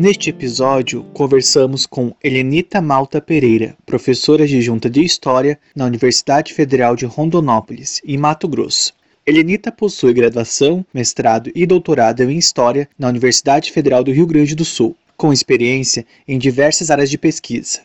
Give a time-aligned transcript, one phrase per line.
[0.00, 7.04] Neste episódio, conversamos com Helenita Malta Pereira, professora adjunta de História na Universidade Federal de
[7.04, 8.94] Rondonópolis, em Mato Grosso.
[9.26, 14.64] Helenita possui graduação, mestrado e doutorado em História na Universidade Federal do Rio Grande do
[14.64, 17.80] Sul, com experiência em diversas áreas de pesquisa.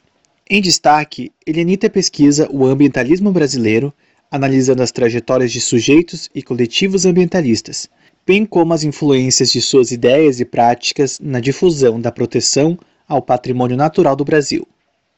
[0.49, 3.93] Em destaque, Helenita pesquisa o ambientalismo brasileiro,
[4.31, 7.89] analisando as trajetórias de sujeitos e coletivos ambientalistas,
[8.27, 13.77] bem como as influências de suas ideias e práticas na difusão da proteção ao patrimônio
[13.77, 14.67] natural do Brasil.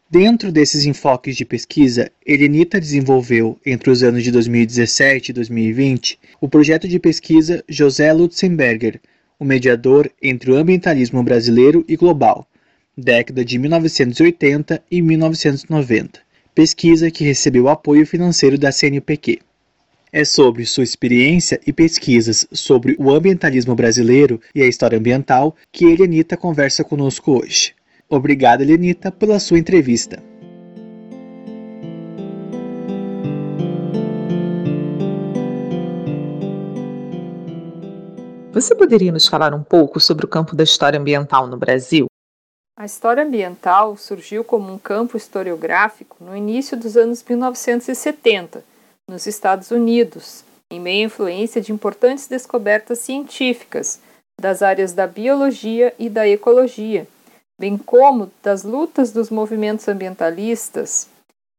[0.09, 6.47] Dentro desses enfoques de pesquisa, Helenita desenvolveu, entre os anos de 2017 e 2020, o
[6.47, 8.99] projeto de pesquisa José Lutzenberger,
[9.39, 12.47] o mediador entre o ambientalismo brasileiro e global,
[12.97, 16.19] década de 1980 e 1990,
[16.55, 19.39] pesquisa que recebeu apoio financeiro da CNPq.
[20.17, 25.85] É sobre sua experiência e pesquisas sobre o ambientalismo brasileiro e a história ambiental que
[25.85, 27.75] Elenita conversa conosco hoje.
[28.09, 30.17] Obrigada, Elenita, pela sua entrevista.
[38.51, 42.07] Você poderia nos falar um pouco sobre o campo da história ambiental no Brasil?
[42.75, 48.76] A história ambiental surgiu como um campo historiográfico no início dos anos 1970
[49.09, 53.99] nos Estados Unidos, em meio à influência de importantes descobertas científicas
[54.39, 57.07] das áreas da biologia e da ecologia,
[57.59, 61.07] bem como das lutas dos movimentos ambientalistas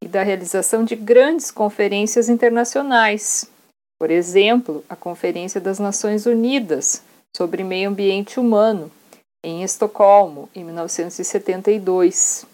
[0.03, 3.51] e da realização de grandes conferências internacionais.
[3.99, 7.03] Por exemplo, a Conferência das Nações Unidas
[7.37, 8.91] sobre Meio Ambiente Humano,
[9.45, 12.47] em Estocolmo, em 1972.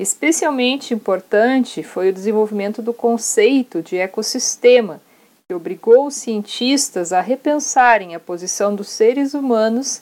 [0.00, 4.98] Especialmente importante foi o desenvolvimento do conceito de ecossistema,
[5.46, 10.00] que obrigou os cientistas a repensarem a posição dos seres humanos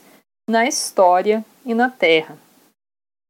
[0.49, 2.39] na história e na Terra.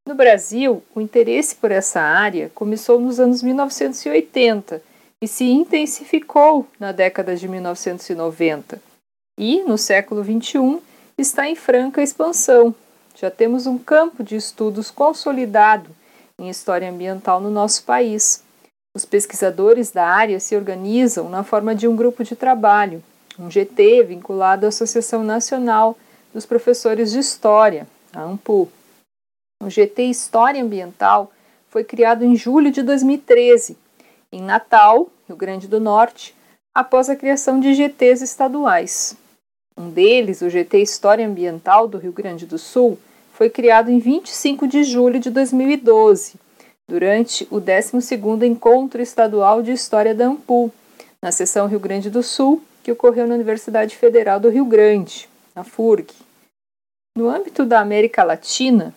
[0.06, 4.82] No Brasil, o interesse por essa área começou nos anos 1980
[5.22, 8.78] e se intensificou na década de 1990.
[9.38, 10.82] E, no século XXI,
[11.16, 12.74] está em franca expansão.
[13.18, 15.96] Já temos um campo de estudos consolidado
[16.38, 18.44] em história ambiental no nosso país.
[18.94, 23.02] Os pesquisadores da área se organizam na forma de um grupo de trabalho,
[23.38, 25.96] um GT vinculado à Associação Nacional
[26.32, 28.68] dos Professores de História, a AMPU.
[29.62, 31.32] O GT História Ambiental
[31.68, 33.76] foi criado em julho de 2013,
[34.32, 36.34] em Natal, Rio Grande do Norte,
[36.74, 39.16] após a criação de GTs estaduais.
[39.76, 42.98] Um deles, o GT História Ambiental do Rio Grande do Sul,
[43.38, 46.34] foi criado em 25 de julho de 2012,
[46.88, 50.72] durante o 12º Encontro Estadual de História da Ampul,
[51.22, 55.62] na seção Rio Grande do Sul, que ocorreu na Universidade Federal do Rio Grande, a
[55.62, 56.12] FURG.
[57.16, 58.92] No âmbito da América Latina,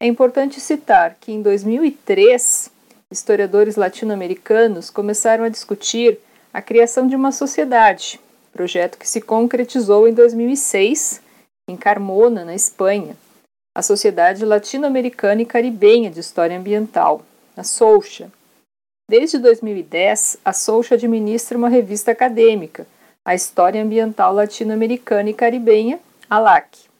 [0.00, 2.70] é importante citar que em 2003,
[3.10, 6.20] historiadores latino-americanos começaram a discutir
[6.54, 8.20] a criação de uma sociedade,
[8.52, 11.20] projeto que se concretizou em 2006
[11.68, 13.16] em Carmona, na Espanha,
[13.74, 17.22] a Sociedade Latino-Americana e Caribenha de História Ambiental,
[17.56, 18.30] a SOUCHA.
[19.08, 22.86] Desde 2010, a SOUCHA administra uma revista acadêmica,
[23.24, 26.90] a História Ambiental Latino-Americana e Caribenha, a LAC.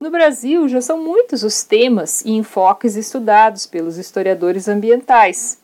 [0.00, 5.58] No Brasil, já são muitos os temas e enfoques estudados pelos historiadores ambientais,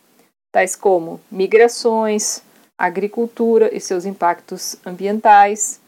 [0.51, 2.43] tais como migrações,
[2.79, 5.81] agricultura e seus impactos ambientais,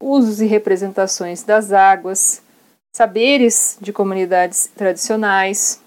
[0.00, 2.40] usos e representações das águas,
[2.98, 5.80] saberes de comunidades tradicionais,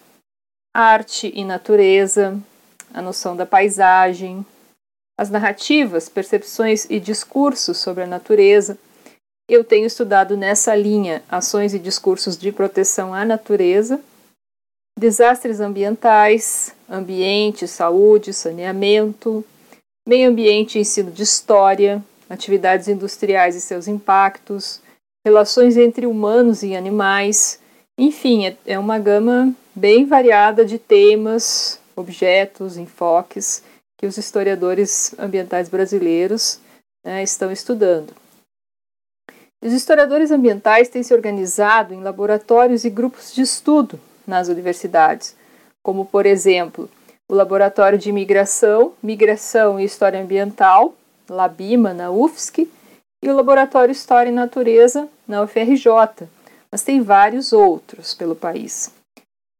[0.73, 2.39] arte e natureza,
[2.93, 4.45] a noção da paisagem,
[5.19, 8.77] as narrativas, percepções e discursos sobre a natureza.
[9.45, 13.99] Eu tenho estudado nessa linha ações e discursos de proteção à natureza,
[14.97, 19.43] desastres ambientais, ambiente, saúde, saneamento,
[20.07, 24.79] meio ambiente e ensino de história, atividades industriais e seus impactos,
[25.25, 27.59] relações entre humanos e animais,
[27.97, 33.63] enfim, é, é uma gama bem variada de temas, objetos, enfoques
[33.97, 36.59] que os historiadores ambientais brasileiros
[37.05, 38.13] né, estão estudando.
[39.63, 45.35] Os historiadores ambientais têm se organizado em laboratórios e grupos de estudo nas universidades,
[45.83, 46.89] como, por exemplo,
[47.29, 50.95] o Laboratório de Migração, Migração e História Ambiental,
[51.29, 52.67] LABIMA, na UFSC,
[53.21, 56.27] e o Laboratório História e Natureza, na UFRJ,
[56.71, 58.91] mas tem vários outros pelo país.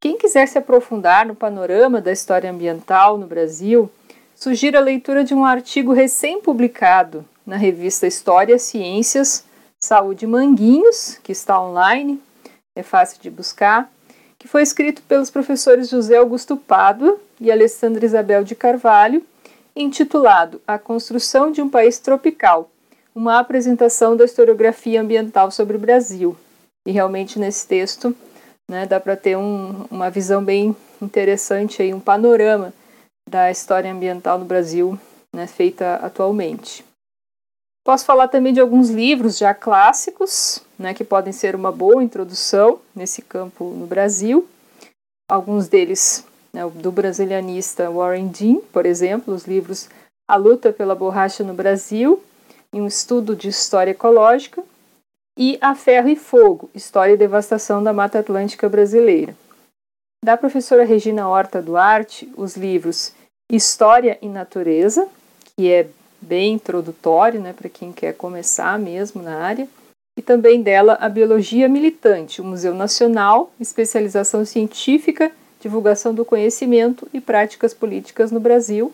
[0.01, 3.87] Quem quiser se aprofundar no panorama da história ambiental no Brasil,
[4.33, 9.43] sugiro a leitura de um artigo recém-publicado na revista História, Ciências,
[9.79, 12.19] Saúde Manguinhos, que está online,
[12.75, 13.91] é fácil de buscar,
[14.39, 19.23] que foi escrito pelos professores José Augusto Pádua e Alessandra Isabel de Carvalho,
[19.75, 22.70] intitulado A Construção de um País Tropical,
[23.13, 26.35] uma apresentação da historiografia ambiental sobre o Brasil.
[26.85, 28.15] E realmente nesse texto
[28.69, 32.73] né, dá para ter um, uma visão bem interessante, aí, um panorama
[33.29, 34.97] da história ambiental no Brasil
[35.33, 36.83] né, feita atualmente.
[37.83, 42.79] Posso falar também de alguns livros já clássicos, né, que podem ser uma boa introdução
[42.95, 44.47] nesse campo no Brasil.
[45.29, 49.89] Alguns deles, né, do brasilianista Warren Dean, por exemplo, os livros
[50.29, 52.21] A Luta pela Borracha no Brasil
[52.73, 54.63] e um estudo de história ecológica,
[55.37, 59.35] e A Ferro e Fogo, História e Devastação da Mata Atlântica Brasileira.
[60.23, 63.13] Da professora Regina Horta Duarte, os livros
[63.51, 65.07] História e Natureza,
[65.55, 65.87] que é
[66.21, 69.67] bem introdutório né, para quem quer começar mesmo na área,
[70.17, 77.19] e também dela a Biologia Militante, o Museu Nacional, especialização científica, divulgação do conhecimento e
[77.21, 78.93] práticas políticas no Brasil,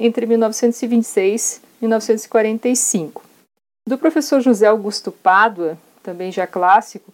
[0.00, 3.24] entre 1926 e 1945.
[3.86, 7.12] Do professor José Augusto Pádua, também já clássico,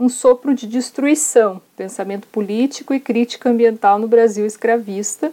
[0.00, 5.32] um sopro de destruição, pensamento político e crítica ambiental no Brasil escravista,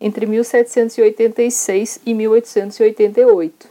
[0.00, 3.68] entre 1786 e 1888.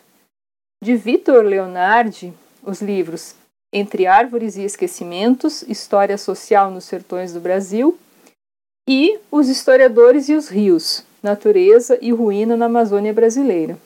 [0.83, 3.35] De Vitor Leonardi, os livros
[3.73, 7.97] Entre Árvores e Esquecimentos, História Social nos Sertões do Brasil,
[8.87, 13.77] e Os Historiadores e os Rios, Natureza e Ruína na Amazônia Brasileira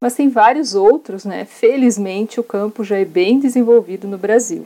[0.00, 1.44] mas tem vários outros, né?
[1.44, 4.64] Felizmente o campo já é bem desenvolvido no Brasil.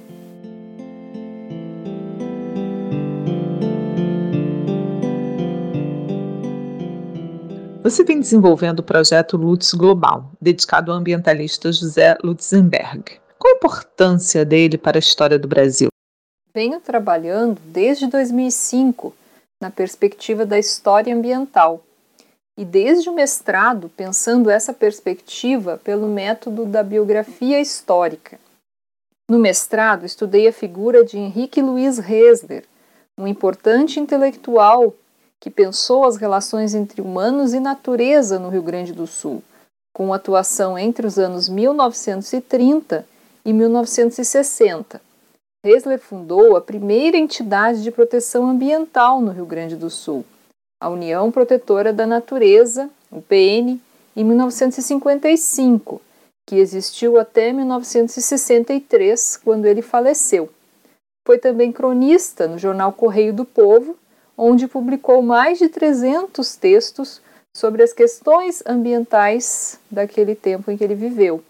[7.83, 13.03] Você vem desenvolvendo o projeto Lutz Global, dedicado ao ambientalista José Lutzenberg.
[13.39, 15.89] Qual a importância dele para a história do Brasil?
[16.55, 19.13] Venho trabalhando desde 2005
[19.61, 21.83] na perspectiva da história ambiental,
[22.59, 28.39] e desde o mestrado pensando essa perspectiva pelo método da biografia histórica.
[29.29, 32.65] No mestrado, estudei a figura de Henrique Luiz Resler,
[33.19, 34.95] um importante intelectual
[35.41, 39.43] que pensou as relações entre humanos e natureza no Rio Grande do Sul,
[39.95, 43.07] com atuação entre os anos 1930
[43.45, 45.01] e 1960.
[45.65, 50.25] Resler fundou a primeira entidade de proteção ambiental no Rio Grande do Sul,
[50.83, 53.79] a União Protetora da Natureza, o PN,
[54.17, 56.03] em 1955,
[56.45, 60.51] que existiu até 1963, quando ele faleceu.
[61.25, 63.97] Foi também cronista no jornal Correio do Povo,
[64.37, 67.23] onde publicou mais de 300 textos
[67.57, 71.45] sobre as questões ambientais daquele tempo em que ele viveu.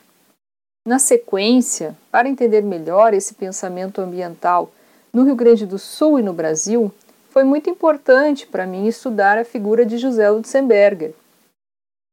[0.87, 4.71] Na sequência, para entender melhor esse pensamento ambiental
[5.11, 6.93] no Rio Grande do Sul e no Brasil,
[7.33, 11.15] foi muito importante para mim estudar a figura de José Lutzenberger.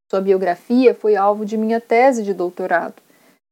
[0.10, 2.96] Sua biografia foi alvo de minha tese de doutorado,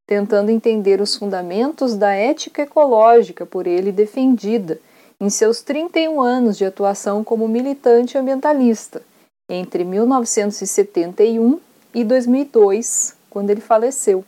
[0.07, 4.79] tentando entender os fundamentos da ética ecológica por ele defendida
[5.19, 9.01] em seus 31 anos de atuação como militante ambientalista,
[9.49, 11.59] entre 1971
[11.93, 14.23] e 2002, quando ele faleceu.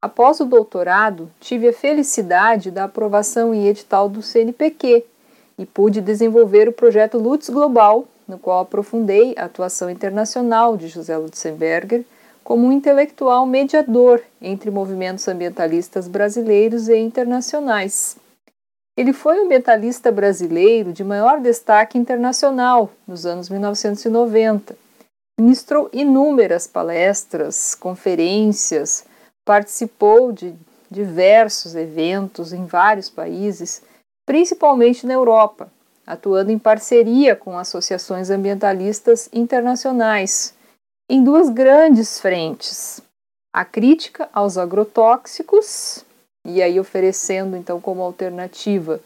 [0.00, 5.04] Após o doutorado, tive a felicidade da aprovação em edital do CNPq,
[5.58, 11.16] e pude desenvolver o projeto Lutz Global, no qual aprofundei a atuação internacional de José
[11.16, 12.04] Lutzenberger
[12.42, 18.16] como um intelectual mediador entre movimentos ambientalistas brasileiros e internacionais.
[18.96, 24.76] Ele foi o ambientalista brasileiro de maior destaque internacional nos anos 1990.
[25.40, 29.04] Ministrou inúmeras palestras, conferências,
[29.44, 30.54] participou de
[30.88, 33.82] diversos eventos em vários países
[34.26, 35.70] principalmente na Europa,
[36.06, 40.54] atuando em parceria com associações ambientalistas internacionais
[41.08, 43.00] em duas grandes frentes:
[43.52, 46.04] a crítica aos agrotóxicos
[46.46, 49.00] e aí oferecendo então como alternativa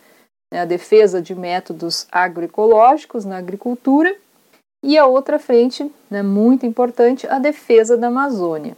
[0.53, 4.17] né, a defesa de métodos agroecológicos na agricultura
[4.83, 8.77] e a outra frente, né, muito importante, a defesa da Amazônia.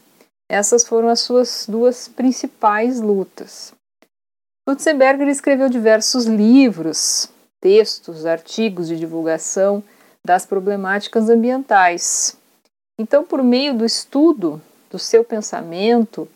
[0.50, 3.72] Essas foram as suas duas principais lutas.
[4.70, 7.28] Lutzenberger escreveu diversos livros,
[7.60, 9.82] textos, artigos de divulgação
[10.24, 12.36] das problemáticas ambientais.
[12.96, 16.28] Então, por meio do estudo do seu pensamento,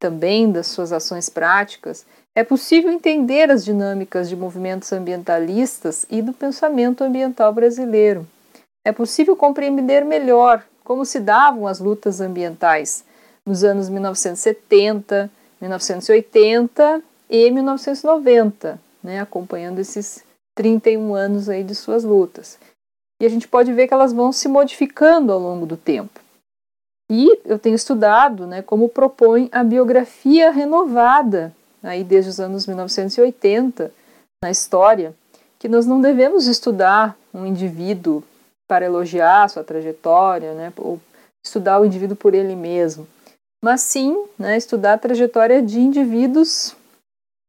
[0.00, 6.32] também das suas ações práticas, é possível entender as dinâmicas de movimentos ambientalistas e do
[6.32, 8.26] pensamento ambiental brasileiro.
[8.84, 13.04] É possível compreender melhor como se davam as lutas ambientais
[13.46, 22.58] nos anos 1970, 1980 e 1990, né, acompanhando esses 31 anos aí de suas lutas.
[23.20, 26.20] E a gente pode ver que elas vão se modificando ao longo do tempo.
[27.10, 33.92] E eu tenho estudado né, como propõe a biografia renovada, aí desde os anos 1980,
[34.42, 35.14] na história,
[35.58, 38.22] que nós não devemos estudar um indivíduo
[38.68, 41.00] para elogiar sua trajetória, né, ou
[41.44, 43.06] estudar o indivíduo por ele mesmo,
[43.62, 46.75] mas sim né, estudar a trajetória de indivíduos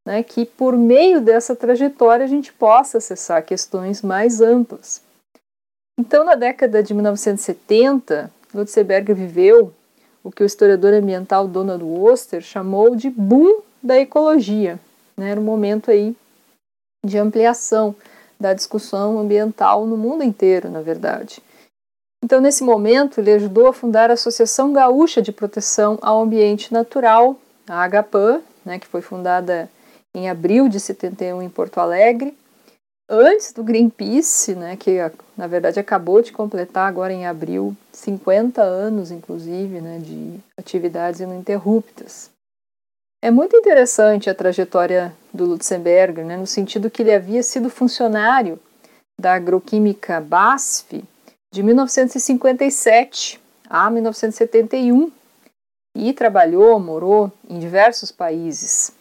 [0.07, 5.01] né, que, por meio dessa trajetória, a gente possa acessar questões mais amplas.
[5.99, 9.73] Então, na década de 1970, Lutzeberger viveu
[10.23, 14.79] o que o historiador ambiental Donald Oster chamou de boom da ecologia.
[15.17, 15.31] Né?
[15.31, 16.15] Era um momento aí
[17.05, 17.93] de ampliação
[18.39, 21.43] da discussão ambiental no mundo inteiro, na verdade.
[22.23, 27.35] Então, nesse momento, ele ajudou a fundar a Associação Gaúcha de Proteção ao Ambiente Natural,
[27.67, 29.69] a AGAPAN, né, que foi fundada
[30.17, 32.35] em abril de 71 em Porto Alegre,
[33.07, 34.97] antes do Greenpeace, né, que
[35.37, 42.31] na verdade acabou de completar agora em abril 50 anos, inclusive, né, de atividades ininterruptas.
[43.23, 48.59] É muito interessante a trajetória do Lutzenberger, né, no sentido que ele havia sido funcionário
[49.19, 51.03] da agroquímica BASF
[51.53, 55.11] de 1957 a 1971
[55.95, 58.96] e trabalhou, morou em diversos países.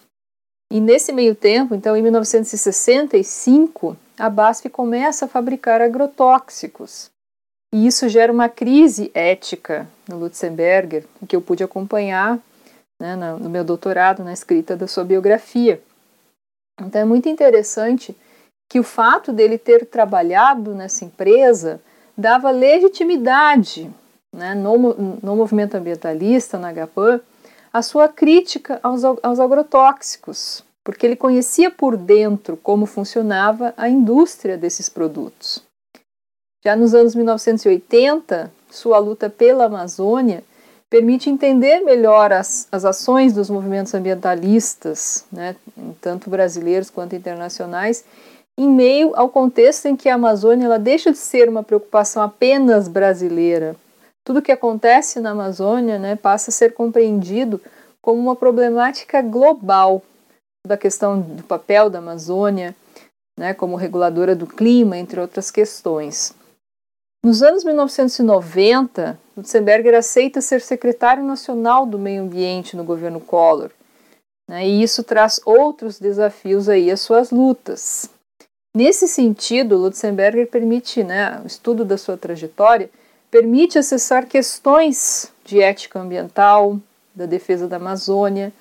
[0.71, 7.11] E nesse meio tempo, então em 1965, a BASF começa a fabricar agrotóxicos.
[7.73, 12.39] E isso gera uma crise ética no Lutzenberger, que eu pude acompanhar
[12.99, 15.81] né, no meu doutorado, na escrita da sua biografia.
[16.81, 18.17] Então é muito interessante
[18.69, 21.81] que o fato dele ter trabalhado nessa empresa
[22.17, 23.91] dava legitimidade
[24.35, 27.21] né, no, no movimento ambientalista, na GAPAN,
[27.77, 34.57] a sua crítica aos, aos agrotóxicos, porque ele conhecia por dentro como funcionava a indústria
[34.57, 35.63] desses produtos.
[36.65, 40.43] Já nos anos 1980, sua luta pela Amazônia
[40.89, 45.55] permite entender melhor as, as ações dos movimentos ambientalistas, né,
[46.01, 48.07] tanto brasileiros quanto internacionais,
[48.57, 52.89] em meio ao contexto em que a Amazônia ela deixa de ser uma preocupação apenas
[52.89, 53.77] brasileira.
[54.27, 57.61] Tudo que acontece na Amazônia né, passa a ser compreendido
[58.03, 60.03] como uma problemática global
[60.67, 62.75] da questão do papel da Amazônia
[63.39, 66.35] né, como reguladora do clima, entre outras questões.
[67.25, 73.71] Nos anos 1990, Lutzenberger aceita ser secretário nacional do meio ambiente no governo Collor.
[74.51, 78.11] Né, e isso traz outros desafios aí às suas lutas.
[78.75, 82.91] Nesse sentido, Lutzenberger permite, né, o estudo da sua trajetória,
[83.31, 86.79] permite acessar questões de ética ambiental,
[87.15, 88.53] da defesa da Amazônia,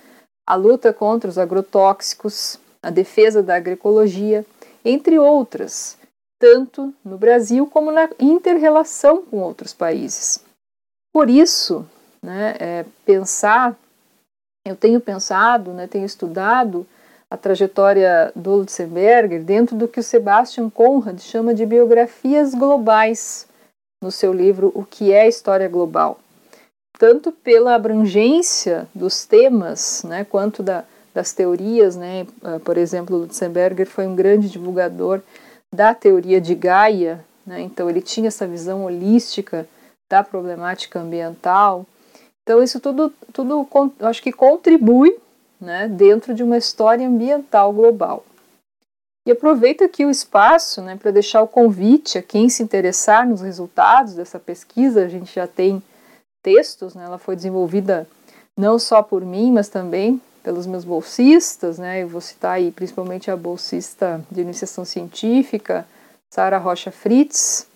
[0.47, 4.45] a luta contra os agrotóxicos, a defesa da agroecologia,
[4.83, 5.97] entre outras,
[6.39, 10.43] tanto no Brasil como na interrelação com outros países.
[11.11, 11.85] Por isso,
[12.21, 13.75] né, é, pensar,
[14.65, 16.85] eu tenho pensado, né, tenho estudado
[17.29, 23.47] a trajetória do Lutzenberger dentro do que o Sebastian Conrad chama de biografias globais
[24.05, 26.19] no seu livro O que é História Global.
[26.99, 33.87] Tanto pela abrangência dos temas, né, quanto da, das teorias, né, ah, por exemplo, Lutzenberger
[33.87, 35.21] foi um grande divulgador
[35.73, 39.67] da teoria de Gaia, né, então ele tinha essa visão holística
[40.07, 41.83] da problemática ambiental.
[42.43, 43.67] Então isso tudo, tudo
[44.01, 45.17] acho que contribui
[45.59, 48.23] né, dentro de uma história ambiental global.
[49.25, 53.41] E aproveito aqui o espaço né, para deixar o convite a quem se interessar nos
[53.41, 55.03] resultados dessa pesquisa.
[55.03, 55.81] A gente já tem
[56.43, 58.07] textos, né, ela foi desenvolvida
[58.55, 61.79] não só por mim, mas também pelos meus bolsistas.
[61.79, 65.87] Né, eu vou citar aí principalmente a bolsista de iniciação científica,
[66.31, 67.67] Sara Rocha Fritz.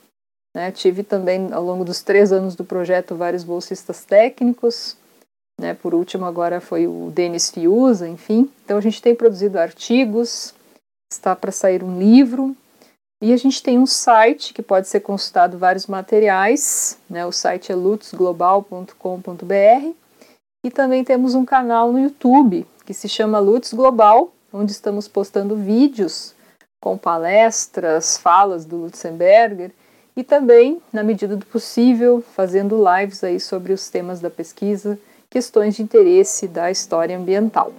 [0.55, 0.71] Né?
[0.71, 4.95] Tive também, ao longo dos três anos do projeto, vários bolsistas técnicos.
[5.59, 5.73] Né?
[5.73, 8.49] Por último, agora foi o Denis Fiuza, enfim.
[8.63, 10.53] Então, a gente tem produzido artigos,
[11.11, 12.55] está para sair um livro.
[13.21, 17.25] E a gente tem um site que pode ser consultado vários materiais, né?
[17.25, 19.93] O site é lutzglobal.com.br
[20.63, 25.55] e também temos um canal no YouTube que se chama Lutz Global, onde estamos postando
[25.55, 26.33] vídeos
[26.81, 29.71] com palestras, falas do Lutzenberger
[30.15, 34.97] e também, na medida do possível, fazendo lives aí sobre os temas da pesquisa,
[35.29, 37.71] questões de interesse da história ambiental.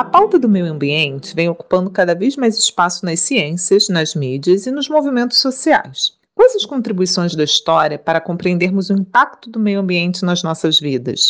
[0.00, 4.64] A pauta do meio ambiente vem ocupando cada vez mais espaço nas ciências, nas mídias
[4.64, 6.16] e nos movimentos sociais.
[6.34, 11.28] Quais as contribuições da história para compreendermos o impacto do meio ambiente nas nossas vidas?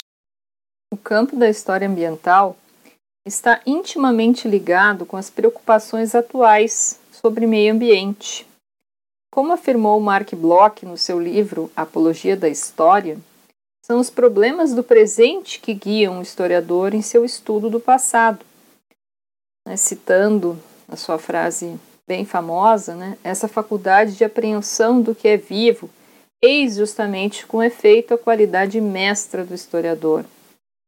[0.94, 2.56] O campo da história ambiental
[3.26, 8.46] está intimamente ligado com as preocupações atuais sobre meio ambiente.
[9.32, 13.18] Como afirmou Mark Bloch no seu livro Apologia da História,
[13.84, 18.48] são os problemas do presente que guiam o historiador em seu estudo do passado
[19.70, 20.58] né, citando
[20.88, 25.88] a sua frase bem famosa, né, essa faculdade de apreensão do que é vivo,
[26.42, 30.24] eis justamente com efeito a qualidade mestra do historiador,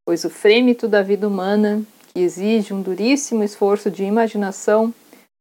[0.04, 4.92] pois o frêmito da vida humana, que exige um duríssimo esforço de imaginação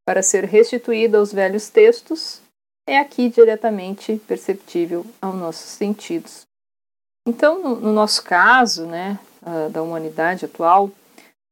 [0.06, 2.42] para ser restituído aos velhos textos,
[2.88, 6.42] é aqui diretamente perceptível aos nossos sentidos.
[7.28, 9.18] Então, no, no nosso caso, né,
[9.72, 10.92] da humanidade atual,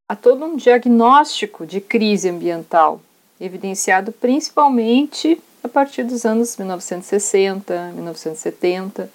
[0.10, 3.00] há todo um diagnóstico de crise ambiental,
[3.40, 9.12] evidenciado principalmente a partir dos anos 1960, 1970,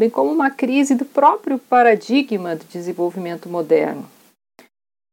[0.00, 4.08] bem como uma crise do próprio paradigma do desenvolvimento moderno.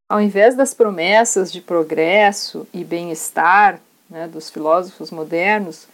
[0.10, 5.88] Ao invés das promessas de progresso e bem-estar né, dos filósofos modernos,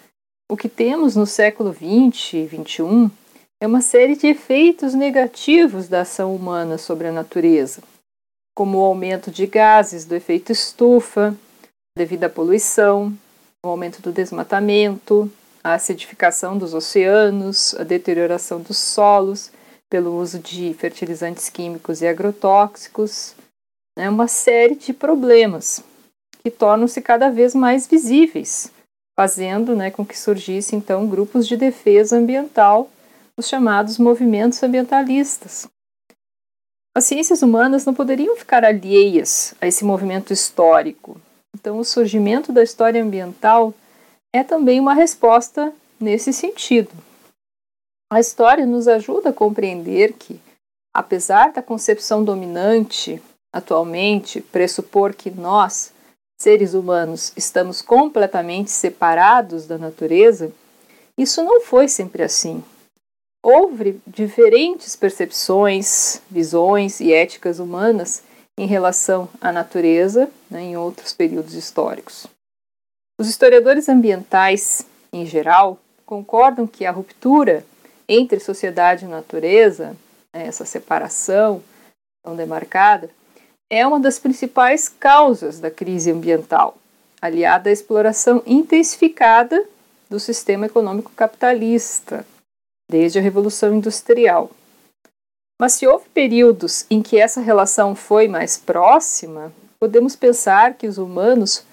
[0.52, 3.10] o que temos no século XX e XXI
[3.60, 7.82] é uma série de efeitos negativos da ação humana sobre a natureza,
[8.56, 11.36] como o aumento de gases do efeito estufa,
[11.98, 13.14] devido à poluição,
[13.64, 15.32] o aumento do desmatamento,
[15.64, 19.52] a acidificação dos oceanos, a deterioração dos solos
[19.90, 23.36] pelo uso de fertilizantes químicos e agrotóxicos,
[23.98, 25.84] né, uma série de problemas
[26.42, 28.72] que tornam-se cada vez mais visíveis,
[29.20, 32.90] fazendo né, com que surgissem então grupos de defesa ambiental,
[33.38, 35.68] os chamados movimentos ambientalistas,
[36.94, 41.20] as ciências humanas não poderiam ficar alheias a esse movimento histórico.
[41.56, 43.74] Então, o surgimento da história ambiental
[44.34, 46.92] é também uma resposta nesse sentido.
[48.12, 50.40] A história nos ajuda a compreender que,
[50.94, 53.22] apesar da concepção dominante
[53.54, 55.94] atualmente pressupor que nós,
[56.42, 60.52] seres humanos, estamos completamente separados da natureza,
[61.18, 62.64] isso não foi sempre assim.
[63.44, 68.24] Houve diferentes percepções, visões e éticas humanas
[68.58, 72.28] em relação à natureza né, em outros períodos históricos.
[73.20, 77.66] Os historiadores ambientais, em geral, concordam que a ruptura
[78.08, 79.96] entre sociedade e natureza,
[80.34, 81.64] né, essa separação
[82.24, 83.10] tão demarcada,
[83.72, 86.78] é uma das principais causas da crise ambiental,
[87.22, 89.66] aliada à exploração intensificada
[90.10, 92.26] do sistema econômico capitalista,
[92.92, 94.52] desde a Revolução Industrial.
[95.60, 100.98] Mas se houve períodos em que essa relação foi mais próxima, podemos pensar que os
[100.98, 101.64] humanos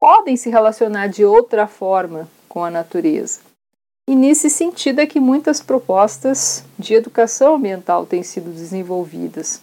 [0.00, 3.40] podem se relacionar de outra forma com a natureza.
[4.08, 9.60] E nesse sentido é que muitas propostas de educação ambiental têm sido desenvolvidas.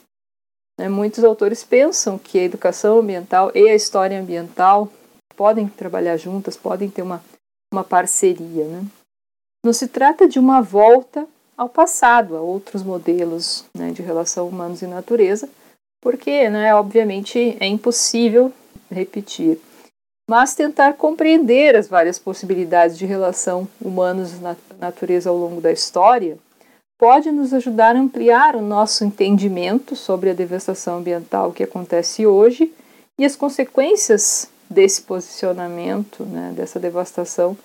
[0.77, 4.91] Né, muitos autores pensam que a educação ambiental e a história ambiental
[5.37, 7.23] podem trabalhar juntas, podem ter uma,
[7.73, 8.65] uma parceria.
[8.65, 8.85] Né?
[9.65, 14.83] Não se trata de uma volta ao passado, a outros modelos né, de relação humanos
[14.83, 15.49] e natureza,
[15.99, 18.53] porque, né, obviamente, é impossível
[18.91, 19.59] repetir.
[20.29, 26.37] Mas tentar compreender as várias possibilidades de relação humanos e natureza ao longo da história
[26.99, 32.71] pode nos ajudar a ampliar o nosso entendimento sobre a devastação ambiental que acontece hoje
[33.17, 37.57] e as consequências desse posicionamento, né, dessa devastação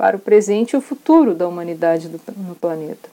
[0.00, 3.10] para o presente e o futuro da humanidade no planeta.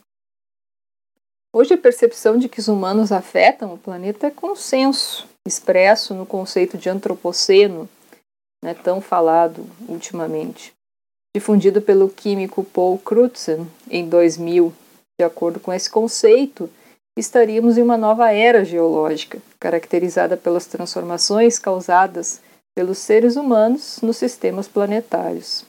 [1.54, 6.78] Hoje, a percepção de que os humanos afetam o planeta é consenso, expresso no conceito
[6.78, 7.90] de antropoceno,
[8.64, 10.72] né, tão falado ultimamente,
[11.36, 14.74] difundido pelo químico Paul Crutzen em 2000.
[15.20, 16.70] De acordo com esse conceito,
[17.18, 22.40] estaríamos em uma nova era geológica, caracterizada pelas transformações causadas
[22.74, 25.67] pelos seres humanos nos sistemas planetários.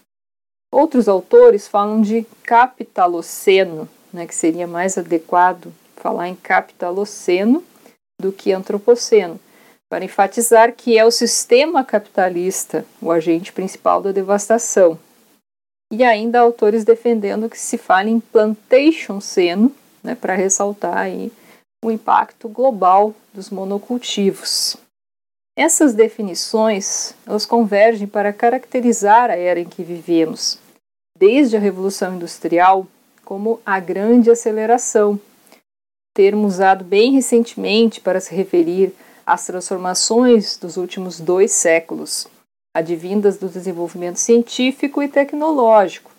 [0.70, 7.64] Outros autores falam de capitaloceno, né, que seria mais adequado falar em capitaloceno
[8.20, 9.40] do que antropoceno,
[9.88, 14.98] para enfatizar que é o sistema capitalista o agente principal da devastação.
[15.90, 21.32] E ainda autores defendendo que se fale em plantation seno, né, para ressaltar aí
[21.82, 24.76] o impacto global dos monocultivos.
[25.58, 30.56] Essas definições elas convergem para caracterizar a era em que vivemos,
[31.18, 32.86] desde a Revolução Industrial
[33.24, 35.20] como a grande aceleração,
[36.14, 38.94] termo usado bem recentemente para se referir
[39.26, 42.28] às transformações dos últimos dois séculos,
[42.72, 46.12] advindas do desenvolvimento científico e tecnológico,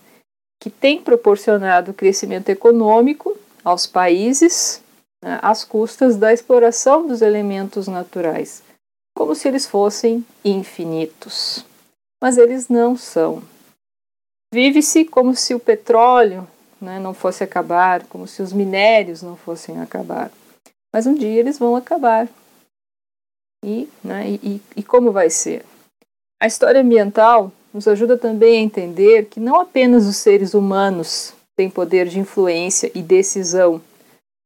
[0.62, 4.84] que tem proporcionado crescimento econômico aos países
[5.24, 8.68] né, às custas da exploração dos elementos naturais,
[9.20, 11.66] como se eles fossem infinitos.
[12.24, 13.44] Mas eles não são.
[14.50, 16.48] Vive-se como se o petróleo
[16.80, 20.32] né, não fosse acabar, como se os minérios não fossem acabar.
[20.94, 22.30] Mas um dia eles vão acabar.
[23.62, 25.66] E, né, e, e como vai ser?
[26.42, 31.70] A história ambiental nos ajuda também a entender que não apenas os seres humanos têm
[31.70, 33.82] poder de influência e decisão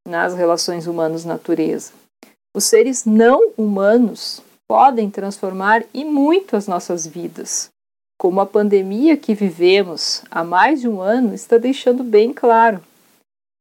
[0.07, 1.91] nas relações humanos-natureza.
[2.55, 4.41] Os seres não humanos
[4.73, 7.69] podem transformar e muito as nossas vidas,
[8.19, 12.81] como a pandemia que vivemos há mais de um ano está deixando bem claro.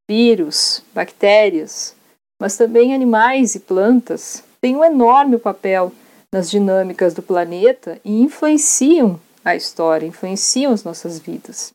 [0.08, 1.94] Vírus, bactérias,
[2.40, 5.92] mas também animais e plantas têm um enorme papel
[6.32, 11.74] nas dinâmicas do planeta e influenciam a história, influenciam as nossas vidas.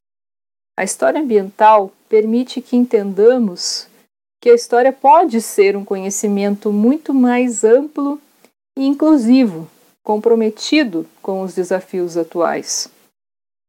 [0.76, 3.88] A história ambiental permite que entendamos
[4.42, 8.20] que a história pode ser um conhecimento muito mais amplo
[8.78, 9.68] e inclusivo,
[10.04, 12.88] comprometido com os desafios atuais.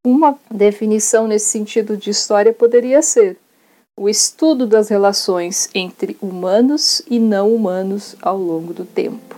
[0.07, 3.37] Uma definição nesse sentido de história poderia ser
[3.97, 9.37] o estudo das relações entre humanos e não humanos ao longo do tempo.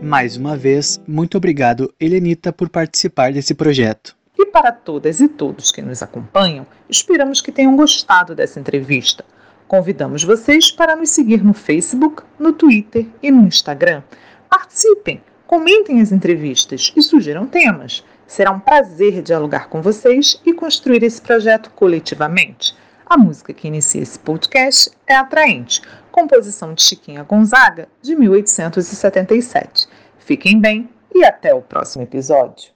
[0.00, 4.16] Mais uma vez, muito obrigado, Helenita, por participar desse projeto.
[4.36, 9.24] E para todas e todos que nos acompanham, esperamos que tenham gostado dessa entrevista.
[9.68, 14.02] Convidamos vocês para nos seguir no Facebook, no Twitter e no Instagram.
[14.48, 18.04] Participem, comentem as entrevistas e sugiram temas.
[18.26, 22.74] Será um prazer dialogar com vocês e construir esse projeto coletivamente.
[23.06, 29.86] A música que inicia esse podcast é Atraente, composição de Chiquinha Gonzaga, de 1877.
[30.18, 32.72] Fiquem bem e até o próximo episódio.